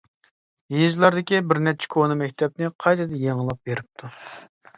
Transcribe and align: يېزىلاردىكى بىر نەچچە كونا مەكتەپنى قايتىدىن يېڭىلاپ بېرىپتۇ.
يېزىلاردىكى 0.75 1.41
بىر 1.51 1.59
نەچچە 1.67 1.91
كونا 1.97 2.15
مەكتەپنى 2.23 2.71
قايتىدىن 2.87 3.23
يېڭىلاپ 3.27 3.71
بېرىپتۇ. 3.71 4.13